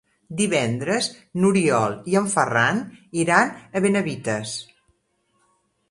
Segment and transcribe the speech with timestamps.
[0.37, 1.09] Divendres
[1.43, 2.83] n'Oriol i en Ferran
[3.25, 4.57] iran a Benavites.